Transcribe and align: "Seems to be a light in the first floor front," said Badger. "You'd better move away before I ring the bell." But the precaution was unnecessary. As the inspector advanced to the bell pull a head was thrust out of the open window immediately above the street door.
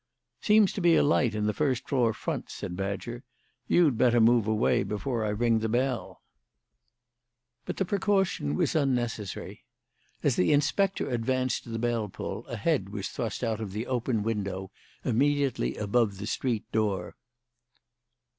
"Seems 0.39 0.73
to 0.73 0.81
be 0.81 0.95
a 0.95 1.03
light 1.03 1.35
in 1.35 1.45
the 1.45 1.53
first 1.53 1.87
floor 1.87 2.11
front," 2.11 2.49
said 2.49 2.75
Badger. 2.75 3.23
"You'd 3.67 3.99
better 3.99 4.19
move 4.19 4.47
away 4.47 4.81
before 4.81 5.23
I 5.23 5.29
ring 5.29 5.59
the 5.59 5.69
bell." 5.69 6.23
But 7.65 7.77
the 7.77 7.85
precaution 7.85 8.55
was 8.55 8.73
unnecessary. 8.73 9.63
As 10.23 10.37
the 10.37 10.53
inspector 10.53 11.07
advanced 11.11 11.65
to 11.65 11.69
the 11.69 11.77
bell 11.77 12.09
pull 12.09 12.47
a 12.47 12.55
head 12.57 12.89
was 12.89 13.09
thrust 13.09 13.43
out 13.43 13.61
of 13.61 13.73
the 13.73 13.85
open 13.85 14.23
window 14.23 14.71
immediately 15.05 15.75
above 15.75 16.17
the 16.17 16.25
street 16.25 16.63
door. 16.71 17.15